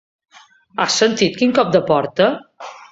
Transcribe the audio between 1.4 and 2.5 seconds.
quin cop de porta?